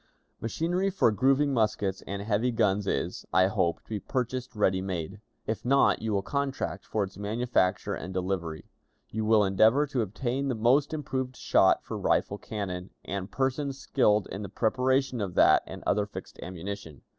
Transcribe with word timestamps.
"Machinery 0.39 0.89
for 0.89 1.11
grooving 1.11 1.53
muskets 1.53 2.01
and 2.07 2.23
heavy 2.23 2.49
guns 2.51 2.87
is, 2.87 3.23
I 3.31 3.45
hope, 3.45 3.83
to 3.83 3.89
be 3.89 3.99
purchased 3.99 4.55
ready 4.55 4.81
made. 4.81 5.21
If 5.45 5.63
not, 5.63 6.01
you 6.01 6.11
will 6.11 6.23
contract 6.23 6.85
for 6.87 7.03
its 7.03 7.19
manufacture 7.19 7.93
and 7.93 8.11
delivery. 8.11 8.65
You 9.09 9.25
will 9.25 9.45
endeavor 9.45 9.85
to 9.85 10.01
obtain 10.01 10.47
the 10.47 10.55
most 10.55 10.91
improved 10.91 11.35
shot 11.35 11.83
for 11.83 11.99
rifled 11.99 12.41
cannon, 12.41 12.89
and 13.05 13.29
persons 13.29 13.77
skilled 13.77 14.27
in 14.31 14.41
the 14.41 14.49
preparation 14.49 15.21
of 15.21 15.35
that 15.35 15.61
and 15.67 15.83
other 15.85 16.07
fixed 16.07 16.39
ammunition. 16.41 17.03